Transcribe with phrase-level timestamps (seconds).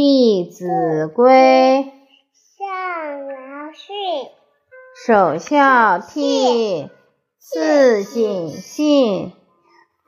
[0.00, 1.32] 弟子规》：
[2.56, 4.28] 上劳训，
[5.04, 6.88] 首孝悌，
[7.40, 9.32] 次谨信，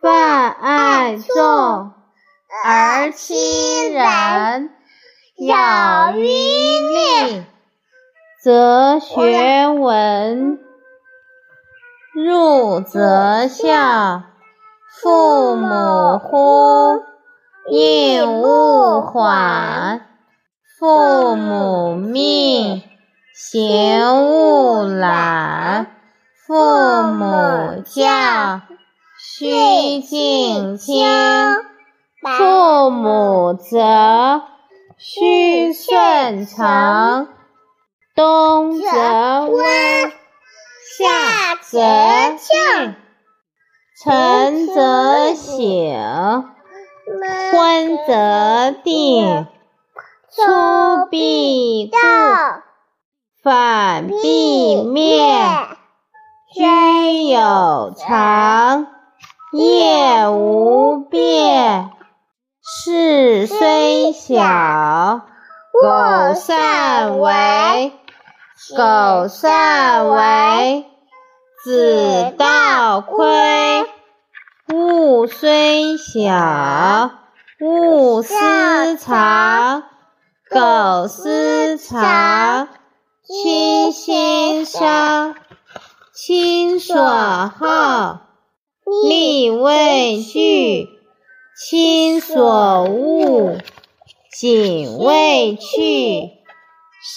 [0.00, 1.90] 泛爱众，
[2.64, 4.70] 而亲仁。
[5.38, 7.44] 养于利，
[8.44, 10.58] 则学文；
[12.14, 14.22] 入则孝。
[15.02, 17.02] 父母呼，
[17.72, 18.69] 应勿
[19.00, 20.00] 缓；
[20.78, 22.82] 父母命，
[23.34, 25.86] 行勿懒；
[26.46, 28.62] 父母教，
[29.18, 31.54] 须敬听；
[32.38, 34.42] 父母责，
[34.98, 37.28] 须顺承。
[38.14, 40.12] 冬则温，
[40.98, 42.94] 夏则�靜。
[44.02, 46.54] 晨则省，
[47.52, 49.46] 昏则定。
[50.30, 51.98] 出必告，
[53.42, 55.68] 反必面。
[56.54, 58.86] 居有常，
[59.52, 61.90] 业无变。
[62.62, 65.22] 事虽小，
[65.72, 67.92] 苟善为。
[68.76, 70.84] 苟善为，
[71.64, 73.59] 子道亏。
[75.20, 77.10] 物虽小，
[77.60, 79.82] 勿私藏；
[80.48, 82.68] 苟私藏，
[83.26, 85.34] 亲心伤。
[86.14, 88.20] 亲所好，
[89.06, 90.86] 力为具；
[91.68, 93.58] 亲所恶，
[94.32, 96.30] 谨为去。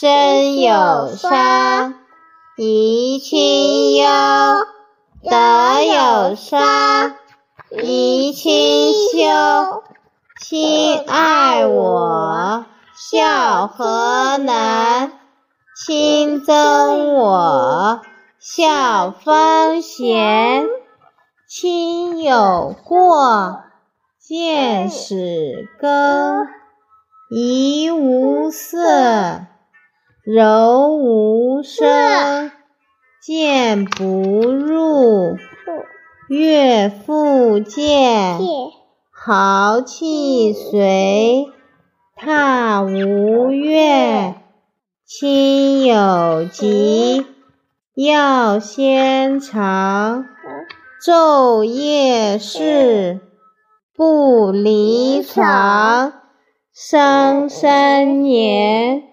[0.02, 1.94] 身有伤，
[2.58, 4.66] 贻亲忧；
[5.24, 7.16] 德有伤。
[7.76, 9.84] 贻亲羞，
[10.40, 15.14] 亲爱我，孝何难？
[15.84, 18.02] 亲憎我，
[18.38, 20.68] 孝方贤。
[21.48, 23.64] 亲有过，
[24.20, 26.46] 谏使更。
[27.32, 29.48] 怡无色，
[30.24, 32.52] 柔无声，
[33.26, 34.06] 谏不
[34.52, 35.38] 入。
[36.36, 38.40] 岳父见，
[39.12, 41.46] 豪气随；
[42.16, 44.42] 踏无怨，
[45.06, 47.24] 亲有疾，
[47.94, 50.26] 药先尝。
[51.06, 53.20] 昼夜侍，
[53.96, 56.14] 不离床。
[56.74, 59.04] 伤三年，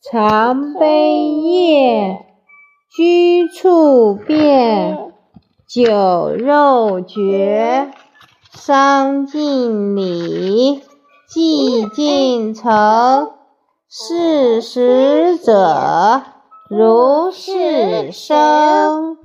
[0.00, 2.24] 常悲咽。
[2.96, 5.01] 居处变。
[5.74, 7.90] 酒肉绝，
[8.52, 10.82] 丧尽礼，
[11.26, 13.30] 祭尽诚。
[13.88, 16.24] 事实者，
[16.68, 19.16] 如是生。